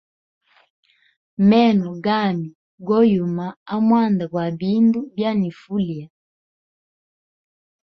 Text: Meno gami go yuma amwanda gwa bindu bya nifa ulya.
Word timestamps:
Meno 1.49 1.87
gami 2.05 2.47
go 2.87 2.99
yuma 3.13 3.47
amwanda 3.73 4.23
gwa 4.31 4.45
bindu 4.59 4.99
bya 5.15 5.31
nifa 5.39 5.67
ulya. 5.77 6.07